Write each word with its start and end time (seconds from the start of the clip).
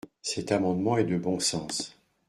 Cet 0.23 0.51
amendement 0.51 0.97
est 0.97 1.03
de 1.03 1.19
bon 1.19 1.39
sens. 1.39 1.95